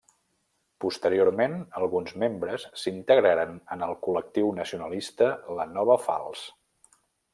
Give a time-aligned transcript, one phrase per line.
[0.83, 1.51] Posteriorment
[1.81, 5.29] alguns membres s'integraren en el Col·lectiu Nacionalista
[5.61, 6.43] la Nova Falç.